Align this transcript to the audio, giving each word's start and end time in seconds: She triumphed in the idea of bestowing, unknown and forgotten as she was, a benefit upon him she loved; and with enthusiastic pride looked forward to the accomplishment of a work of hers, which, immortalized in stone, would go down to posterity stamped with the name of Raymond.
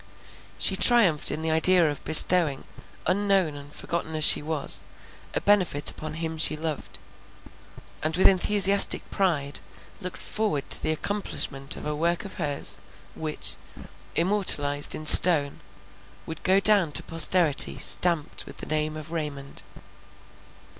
She 0.57 0.75
triumphed 0.75 1.29
in 1.29 1.43
the 1.43 1.51
idea 1.51 1.87
of 1.87 2.03
bestowing, 2.03 2.63
unknown 3.05 3.53
and 3.53 3.71
forgotten 3.71 4.15
as 4.15 4.23
she 4.23 4.41
was, 4.41 4.83
a 5.35 5.41
benefit 5.41 5.91
upon 5.91 6.15
him 6.15 6.39
she 6.39 6.57
loved; 6.57 6.97
and 8.01 8.17
with 8.17 8.25
enthusiastic 8.27 9.07
pride 9.11 9.59
looked 9.99 10.19
forward 10.23 10.67
to 10.71 10.81
the 10.81 10.91
accomplishment 10.91 11.75
of 11.75 11.85
a 11.85 11.95
work 11.95 12.25
of 12.25 12.37
hers, 12.41 12.79
which, 13.13 13.55
immortalized 14.15 14.95
in 14.95 15.05
stone, 15.05 15.59
would 16.25 16.41
go 16.41 16.59
down 16.59 16.91
to 16.93 17.03
posterity 17.03 17.77
stamped 17.77 18.47
with 18.47 18.57
the 18.57 18.65
name 18.65 18.97
of 18.97 19.11
Raymond. 19.11 19.61